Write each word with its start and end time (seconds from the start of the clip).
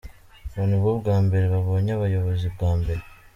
Ngo 0.51 0.61
nibwo 0.69 0.91
bwa 0.99 1.17
mbere 1.25 1.45
babonye 1.53 1.89
abayobozi, 1.93 2.45
bwa 2.55 2.71
mbere. 2.79 3.01